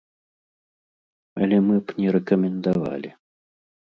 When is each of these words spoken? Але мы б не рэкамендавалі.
Але 1.41 1.57
мы 1.67 1.75
б 1.83 1.97
не 1.99 2.09
рэкамендавалі. 2.15 3.13